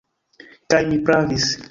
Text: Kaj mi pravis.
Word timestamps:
Kaj 0.73 0.79
mi 0.93 0.97
pravis. 1.11 1.47